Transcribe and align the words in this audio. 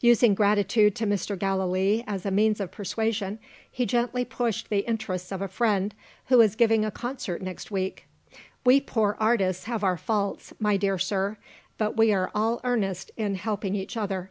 Using 0.00 0.32
gratitude 0.34 0.94
to 0.94 1.04
Mr. 1.06 1.38
Gallilee 1.38 2.04
as 2.06 2.24
a 2.24 2.30
means 2.30 2.58
of 2.58 2.70
persuasion, 2.72 3.38
he 3.70 3.84
gently 3.84 4.24
pushed 4.24 4.70
the 4.70 4.78
interests 4.78 5.30
of 5.30 5.42
a 5.42 5.46
friend 5.46 5.94
who 6.28 6.38
was 6.38 6.56
giving 6.56 6.86
a 6.86 6.90
concert 6.90 7.42
next 7.42 7.70
week. 7.70 8.06
"We 8.64 8.80
poor 8.80 9.14
artists 9.20 9.64
have 9.66 9.84
our 9.84 9.98
faults, 9.98 10.54
my 10.58 10.78
dear 10.78 10.96
sir; 10.98 11.36
but 11.76 11.98
we 11.98 12.14
are 12.14 12.30
all 12.34 12.62
earnest 12.64 13.10
in 13.18 13.34
helping 13.34 13.74
each 13.74 13.94
other. 13.94 14.30